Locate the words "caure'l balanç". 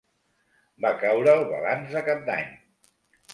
1.03-1.93